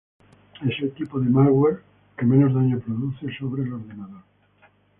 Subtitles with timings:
[0.67, 1.83] Es el tipo de malware
[2.17, 4.23] que menos daño produce sobre el ordenador.